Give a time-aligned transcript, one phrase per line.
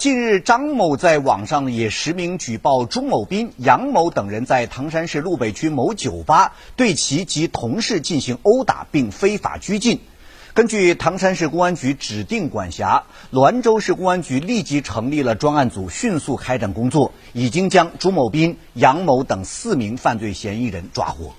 [0.00, 10.00] 近日张某在网上也实名举报朱某斌杨某等人在唐山市路北区某酒吧对其及同事进行殴打并非法拘禁。
[10.54, 21.34] 根据唐山市公安局指定管辖滦州市公安局立即成立了专案组迅速开展工作已经将朱某斌杨某等四名犯罪嫌疑人抓获。